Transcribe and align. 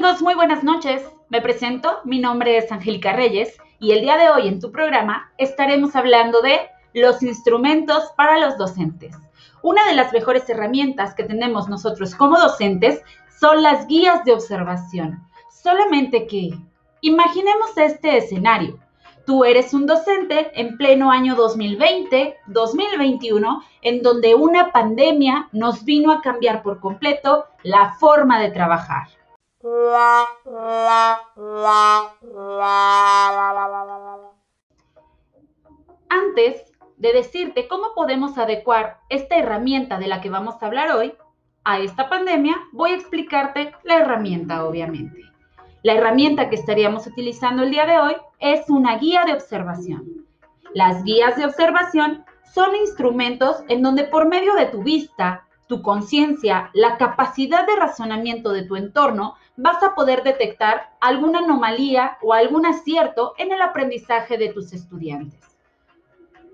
amigos, 0.00 0.22
muy 0.22 0.34
buenas 0.34 0.64
noches. 0.64 1.02
Me 1.28 1.42
presento, 1.42 1.98
mi 2.04 2.20
nombre 2.20 2.56
es 2.56 2.72
Angélica 2.72 3.12
Reyes 3.12 3.58
y 3.78 3.92
el 3.92 4.00
día 4.00 4.16
de 4.16 4.30
hoy 4.30 4.48
en 4.48 4.58
tu 4.58 4.72
programa 4.72 5.30
estaremos 5.36 5.94
hablando 5.94 6.40
de 6.40 6.58
los 6.94 7.22
instrumentos 7.22 8.04
para 8.16 8.38
los 8.38 8.56
docentes. 8.56 9.14
Una 9.60 9.86
de 9.86 9.94
las 9.94 10.10
mejores 10.14 10.48
herramientas 10.48 11.14
que 11.14 11.24
tenemos 11.24 11.68
nosotros 11.68 12.14
como 12.14 12.38
docentes 12.38 13.02
son 13.38 13.62
las 13.62 13.86
guías 13.88 14.24
de 14.24 14.32
observación. 14.32 15.22
Solamente 15.50 16.26
que, 16.26 16.48
imaginemos 17.02 17.76
este 17.76 18.16
escenario. 18.16 18.78
Tú 19.26 19.44
eres 19.44 19.74
un 19.74 19.84
docente 19.84 20.50
en 20.58 20.78
pleno 20.78 21.10
año 21.10 21.36
2020-2021, 21.36 23.62
en 23.82 24.00
donde 24.00 24.34
una 24.34 24.72
pandemia 24.72 25.50
nos 25.52 25.84
vino 25.84 26.10
a 26.10 26.22
cambiar 26.22 26.62
por 26.62 26.80
completo 26.80 27.44
la 27.62 27.92
forma 28.00 28.40
de 28.40 28.50
trabajar. 28.50 29.19
Antes 36.08 36.72
de 36.96 37.12
decirte 37.12 37.68
cómo 37.68 37.92
podemos 37.94 38.38
adecuar 38.38 39.00
esta 39.10 39.36
herramienta 39.36 39.98
de 39.98 40.06
la 40.06 40.22
que 40.22 40.30
vamos 40.30 40.62
a 40.62 40.66
hablar 40.66 40.92
hoy 40.92 41.12
a 41.64 41.78
esta 41.78 42.08
pandemia, 42.08 42.56
voy 42.72 42.92
a 42.92 42.94
explicarte 42.94 43.74
la 43.84 43.98
herramienta, 43.98 44.64
obviamente. 44.64 45.20
La 45.82 45.92
herramienta 45.92 46.48
que 46.48 46.56
estaríamos 46.56 47.06
utilizando 47.06 47.62
el 47.62 47.70
día 47.70 47.84
de 47.84 47.98
hoy 47.98 48.16
es 48.38 48.70
una 48.70 48.96
guía 48.96 49.26
de 49.26 49.34
observación. 49.34 50.26
Las 50.72 51.04
guías 51.04 51.36
de 51.36 51.44
observación 51.44 52.24
son 52.54 52.74
instrumentos 52.76 53.62
en 53.68 53.82
donde 53.82 54.04
por 54.04 54.26
medio 54.26 54.54
de 54.54 54.66
tu 54.66 54.82
vista, 54.82 55.46
tu 55.70 55.82
conciencia, 55.82 56.68
la 56.74 56.98
capacidad 56.98 57.64
de 57.64 57.76
razonamiento 57.76 58.50
de 58.50 58.64
tu 58.64 58.74
entorno, 58.74 59.36
vas 59.56 59.80
a 59.84 59.94
poder 59.94 60.24
detectar 60.24 60.90
alguna 61.00 61.38
anomalía 61.38 62.18
o 62.22 62.34
algún 62.34 62.66
acierto 62.66 63.34
en 63.38 63.52
el 63.52 63.62
aprendizaje 63.62 64.36
de 64.36 64.48
tus 64.48 64.72
estudiantes. 64.72 65.38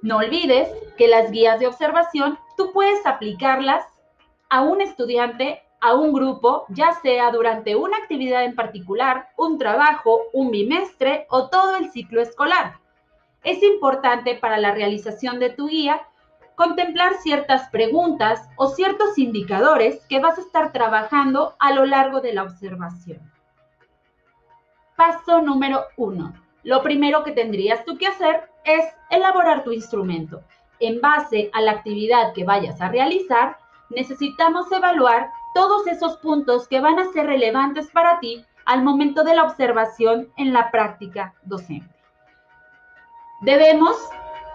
No 0.03 0.19
olvides 0.19 0.69
que 0.99 1.09
las 1.09 1.31
guías 1.31 1.59
de 1.59 1.67
observación 1.67 2.39
tú 2.59 2.73
puedes 2.75 3.07
aplicarlas 3.07 3.87
a 4.51 4.61
un 4.61 4.83
estudiante, 4.83 5.63
a 5.81 5.95
un 5.95 6.13
grupo, 6.13 6.67
ya 6.69 6.93
sea 7.01 7.31
durante 7.31 7.75
una 7.75 7.97
actividad 7.97 8.45
en 8.45 8.55
particular, 8.55 9.31
un 9.39 9.57
trabajo, 9.57 10.25
un 10.35 10.51
bimestre 10.51 11.27
o 11.31 11.49
todo 11.49 11.77
el 11.77 11.91
ciclo 11.91 12.21
escolar. 12.21 12.81
Es 13.45 13.63
importante 13.63 14.35
para 14.35 14.59
la 14.59 14.73
realización 14.73 15.39
de 15.39 15.49
tu 15.49 15.69
guía 15.69 16.07
contemplar 16.57 17.15
ciertas 17.23 17.69
preguntas 17.69 18.49
o 18.57 18.69
ciertos 18.69 19.17
indicadores 19.19 20.05
que 20.09 20.19
vas 20.21 20.39
a 20.39 20.41
estar 20.41 20.73
trabajando 20.73 21.55
a 21.59 21.73
lo 21.73 21.85
largo 21.85 22.21
de 22.21 22.33
la 22.33 22.43
observación. 22.43 23.21
Paso 24.97 25.43
número 25.43 25.85
uno. 25.97 26.33
Lo 26.65 26.83
primero 26.83 27.23
que 27.23 27.33
tendrías 27.33 27.85
tú 27.85 27.97
que 27.99 28.07
hacer 28.09 28.51
es 28.65 28.85
elaborar 29.11 29.63
tu 29.63 29.73
instrumento. 29.73 30.43
En 30.81 31.01
base 31.01 31.51
a 31.53 31.61
la 31.61 31.73
actividad 31.73 32.33
que 32.33 32.45
vayas 32.45 32.81
a 32.81 32.89
realizar, 32.89 33.59
necesitamos 33.91 34.73
evaluar 34.73 35.31
todos 35.55 35.87
esos 35.87 36.17
puntos 36.19 36.67
que 36.67 36.81
van 36.81 36.99
a 36.99 37.13
ser 37.13 37.27
relevantes 37.27 37.91
para 37.91 38.19
ti 38.19 38.45
al 38.65 38.83
momento 38.83 39.23
de 39.25 39.35
la 39.35 39.45
observación 39.45 40.29
en 40.37 40.53
la 40.53 40.71
práctica 40.71 41.35
docente. 41.45 41.95
Debemos 43.43 43.97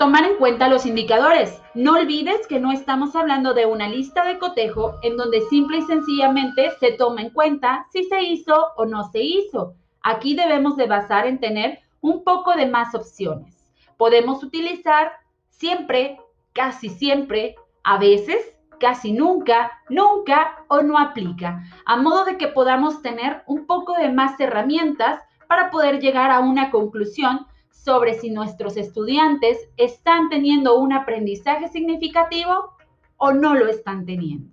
tomar 0.02 0.24
en 0.24 0.38
cuenta 0.38 0.68
los 0.68 0.88
indicadores. 0.88 1.62
No 1.76 1.94
olvides 1.94 2.48
que 2.48 2.60
no 2.60 2.72
estamos 2.72 3.16
hablando 3.16 3.54
de 3.54 3.68
una 3.68 3.88
lista 3.88 4.26
de 4.26 4.40
cotejo 4.40 4.96
en 5.04 5.16
donde 5.16 5.42
simple 5.42 5.78
y 5.78 5.82
sencillamente 5.84 6.72
se 6.80 6.94
toma 6.94 7.22
en 7.22 7.30
cuenta 7.30 7.86
si 7.92 8.06
se 8.06 8.20
hizo 8.24 8.70
o 8.78 8.88
no 8.88 9.04
se 9.12 9.22
hizo. 9.22 9.76
Aquí 10.02 10.34
debemos 10.34 10.76
de 10.76 10.88
basar 10.88 11.28
en 11.28 11.40
tener 11.40 11.82
un 12.02 12.24
poco 12.24 12.56
de 12.56 12.66
más 12.66 12.96
opciones. 12.96 13.56
Podemos 13.98 14.44
utilizar 14.44 15.12
siempre, 15.50 16.18
casi 16.54 16.90
siempre, 16.90 17.54
a 17.84 18.00
veces, 18.00 18.56
casi 18.80 19.12
nunca, 19.12 19.72
nunca 19.88 20.66
o 20.68 20.82
no 20.82 20.98
aplica, 20.98 21.62
a 21.86 21.98
modo 21.98 22.26
de 22.26 22.38
que 22.38 22.48
podamos 22.48 23.04
tener 23.04 23.44
un 23.46 23.68
poco 23.68 23.94
de 23.94 24.12
más 24.12 24.40
herramientas 24.40 25.22
para 25.48 25.70
poder 25.70 26.00
llegar 26.00 26.32
a 26.32 26.40
una 26.40 26.72
conclusión 26.72 27.46
sobre 27.72 28.16
si 28.16 28.30
nuestros 28.30 28.78
estudiantes 28.78 29.58
están 29.78 30.30
teniendo 30.30 30.78
un 30.78 30.94
aprendizaje 30.94 31.68
significativo 31.68 32.76
o 33.18 33.34
no 33.34 33.56
lo 33.56 33.68
están 33.68 34.06
teniendo. 34.06 34.52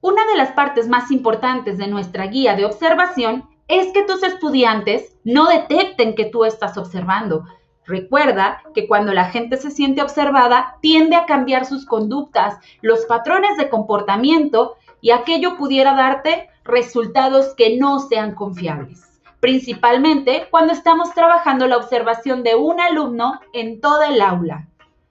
Una 0.00 0.26
de 0.26 0.36
las 0.36 0.52
partes 0.52 0.88
más 0.88 1.10
importantes 1.10 1.78
de 1.78 1.86
nuestra 1.86 2.26
guía 2.26 2.54
de 2.54 2.66
observación 2.66 3.48
es 3.68 3.92
que 3.92 4.02
tus 4.02 4.22
estudiantes 4.22 5.16
no 5.24 5.46
detecten 5.48 6.14
que 6.14 6.26
tú 6.26 6.44
estás 6.44 6.76
observando. 6.76 7.44
Recuerda 7.86 8.62
que 8.74 8.86
cuando 8.86 9.12
la 9.12 9.26
gente 9.26 9.56
se 9.56 9.70
siente 9.70 10.02
observada, 10.02 10.76
tiende 10.80 11.16
a 11.16 11.26
cambiar 11.26 11.64
sus 11.64 11.86
conductas, 11.86 12.58
los 12.82 13.04
patrones 13.06 13.56
de 13.56 13.68
comportamiento 13.68 14.76
y 15.00 15.10
aquello 15.10 15.56
pudiera 15.56 15.94
darte 15.94 16.48
resultados 16.64 17.54
que 17.54 17.76
no 17.76 18.00
sean 18.00 18.34
confiables, 18.34 19.20
principalmente 19.40 20.48
cuando 20.50 20.72
estamos 20.72 21.12
trabajando 21.14 21.66
la 21.66 21.76
observación 21.76 22.42
de 22.42 22.54
un 22.54 22.80
alumno 22.80 23.40
en 23.52 23.80
toda 23.80 24.08
el 24.08 24.20
aula, 24.20 24.68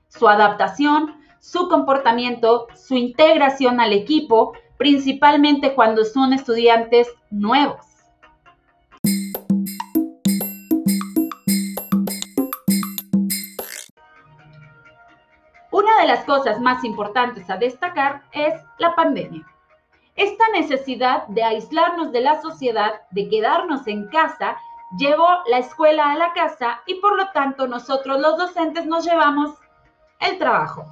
su 0.10 0.28
adaptación, 0.28 1.16
su 1.40 1.70
comportamiento, 1.70 2.68
su 2.76 2.96
integración 2.96 3.80
al 3.80 3.94
equipo, 3.94 4.54
principalmente 4.78 5.76
cuando 5.76 6.06
son 6.06 6.34
estudiantes 6.34 7.08
nuevos. 7.30 7.86
Una 15.72 16.00
de 16.00 16.08
las 16.08 16.24
cosas 16.26 16.62
más 16.62 16.84
importantes 16.84 17.50
a 17.50 17.58
destacar 17.58 18.24
es 18.32 18.54
la 18.78 18.96
pandemia. 18.96 19.53
Esta 20.16 20.48
necesidad 20.50 21.28
de 21.28 21.44
aislarnos 21.44 22.12
de 22.12 22.22
la 22.22 22.42
sociedad, 22.42 23.02
de 23.12 23.30
quedarnos 23.30 23.88
en 23.88 24.08
casa, 24.10 24.58
llevó 24.98 25.28
la 25.48 25.58
escuela 25.58 26.12
a 26.12 26.18
la 26.18 26.34
casa 26.34 26.82
y 26.86 26.96
por 26.96 27.18
lo 27.18 27.30
tanto 27.30 27.68
nosotros 27.68 28.20
los 28.20 28.38
docentes 28.38 28.86
nos 28.86 29.06
llevamos 29.06 29.52
el 30.20 30.38
trabajo. 30.38 30.86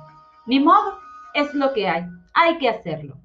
Ni 0.47 0.59
modo, 0.59 0.97
es 1.33 1.53
lo 1.53 1.71
que 1.73 1.87
hay, 1.87 2.05
hay 2.33 2.57
que 2.57 2.69
hacerlo. 2.69 3.15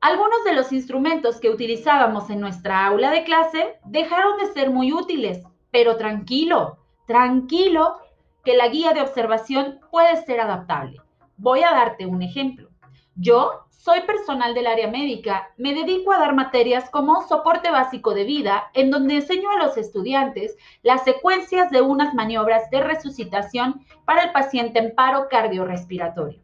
Algunos 0.00 0.44
de 0.44 0.54
los 0.54 0.72
instrumentos 0.72 1.40
que 1.40 1.50
utilizábamos 1.50 2.28
en 2.30 2.40
nuestra 2.40 2.86
aula 2.86 3.10
de 3.10 3.24
clase 3.24 3.78
dejaron 3.84 4.38
de 4.38 4.52
ser 4.52 4.70
muy 4.70 4.92
útiles, 4.92 5.42
pero 5.70 5.96
tranquilo, 5.96 6.78
tranquilo, 7.06 7.98
que 8.44 8.56
la 8.56 8.68
guía 8.68 8.92
de 8.92 9.00
observación 9.00 9.80
puede 9.90 10.16
ser 10.24 10.40
adaptable. 10.40 11.00
Voy 11.36 11.62
a 11.62 11.70
darte 11.70 12.06
un 12.06 12.22
ejemplo. 12.22 12.68
Yo 13.16 13.64
soy 13.68 14.00
personal 14.00 14.54
del 14.54 14.66
área 14.66 14.88
médica, 14.88 15.50
me 15.56 15.72
dedico 15.72 16.10
a 16.10 16.18
dar 16.18 16.34
materias 16.34 16.90
como 16.90 17.22
soporte 17.28 17.70
básico 17.70 18.12
de 18.12 18.24
vida, 18.24 18.70
en 18.74 18.90
donde 18.90 19.14
enseño 19.14 19.50
a 19.50 19.58
los 19.58 19.76
estudiantes 19.76 20.56
las 20.82 21.04
secuencias 21.04 21.70
de 21.70 21.80
unas 21.80 22.12
maniobras 22.12 22.68
de 22.70 22.80
resucitación 22.80 23.84
para 24.04 24.22
el 24.22 24.32
paciente 24.32 24.80
en 24.80 24.96
paro 24.96 25.28
cardiorrespiratorio. 25.28 26.40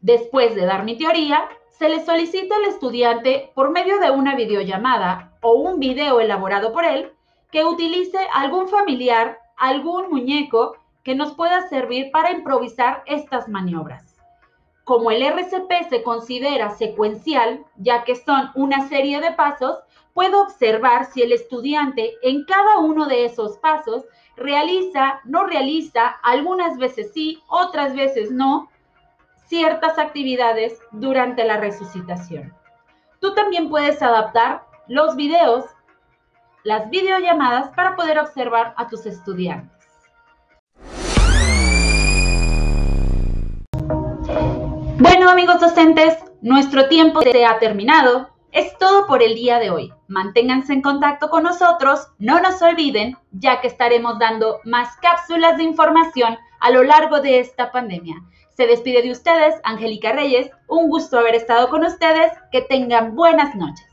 Después 0.00 0.54
de 0.54 0.64
dar 0.64 0.84
mi 0.84 0.96
teoría, 0.96 1.44
se 1.68 1.90
le 1.90 2.02
solicita 2.02 2.56
al 2.56 2.64
estudiante, 2.64 3.52
por 3.54 3.70
medio 3.70 3.98
de 3.98 4.10
una 4.10 4.36
videollamada 4.36 5.36
o 5.42 5.52
un 5.52 5.80
video 5.80 6.20
elaborado 6.20 6.72
por 6.72 6.84
él, 6.84 7.12
que 7.50 7.64
utilice 7.64 8.18
algún 8.32 8.68
familiar, 8.68 9.38
algún 9.58 10.08
muñeco 10.08 10.76
que 11.02 11.14
nos 11.14 11.34
pueda 11.34 11.68
servir 11.68 12.10
para 12.10 12.30
improvisar 12.30 13.02
estas 13.06 13.48
maniobras 13.48 14.09
como 14.90 15.12
el 15.12 15.22
RCP 15.22 15.88
se 15.88 16.02
considera 16.02 16.70
secuencial, 16.70 17.64
ya 17.76 18.02
que 18.02 18.16
son 18.16 18.50
una 18.56 18.88
serie 18.88 19.20
de 19.20 19.30
pasos, 19.30 19.78
puedo 20.14 20.42
observar 20.42 21.04
si 21.04 21.22
el 21.22 21.30
estudiante 21.30 22.14
en 22.24 22.44
cada 22.44 22.78
uno 22.78 23.06
de 23.06 23.24
esos 23.24 23.56
pasos 23.58 24.02
realiza, 24.34 25.20
no 25.22 25.44
realiza, 25.44 26.08
algunas 26.24 26.76
veces 26.76 27.12
sí, 27.14 27.40
otras 27.48 27.94
veces 27.94 28.32
no, 28.32 28.68
ciertas 29.46 29.96
actividades 29.96 30.80
durante 30.90 31.44
la 31.44 31.58
resucitación. 31.58 32.52
Tú 33.20 33.32
también 33.32 33.68
puedes 33.68 34.02
adaptar 34.02 34.66
los 34.88 35.14
videos, 35.14 35.66
las 36.64 36.90
videollamadas 36.90 37.68
para 37.76 37.94
poder 37.94 38.18
observar 38.18 38.74
a 38.76 38.88
tus 38.88 39.06
estudiantes. 39.06 39.79
Bueno 45.00 45.30
amigos 45.30 45.58
docentes, 45.58 46.18
nuestro 46.42 46.86
tiempo 46.90 47.22
se 47.22 47.46
ha 47.46 47.58
terminado. 47.58 48.28
Es 48.52 48.76
todo 48.76 49.06
por 49.06 49.22
el 49.22 49.34
día 49.34 49.58
de 49.58 49.70
hoy. 49.70 49.94
Manténganse 50.08 50.74
en 50.74 50.82
contacto 50.82 51.30
con 51.30 51.42
nosotros, 51.42 52.08
no 52.18 52.38
nos 52.38 52.60
olviden, 52.60 53.16
ya 53.32 53.62
que 53.62 53.66
estaremos 53.66 54.18
dando 54.18 54.58
más 54.64 54.94
cápsulas 54.98 55.56
de 55.56 55.62
información 55.62 56.36
a 56.60 56.70
lo 56.70 56.82
largo 56.82 57.22
de 57.22 57.40
esta 57.40 57.72
pandemia. 57.72 58.16
Se 58.52 58.66
despide 58.66 59.00
de 59.00 59.12
ustedes, 59.12 59.54
Angélica 59.64 60.12
Reyes. 60.12 60.50
Un 60.68 60.90
gusto 60.90 61.18
haber 61.18 61.34
estado 61.34 61.70
con 61.70 61.82
ustedes. 61.82 62.30
Que 62.52 62.60
tengan 62.60 63.16
buenas 63.16 63.54
noches. 63.54 63.89